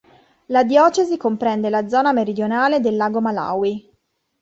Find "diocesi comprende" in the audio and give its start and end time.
0.63-1.69